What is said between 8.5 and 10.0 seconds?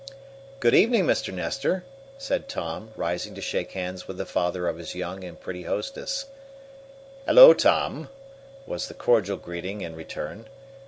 was the cordial greeting, in